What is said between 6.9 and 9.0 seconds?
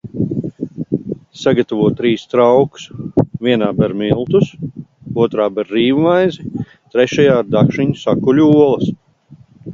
trešajā ar dakšiņu sakuļ olas.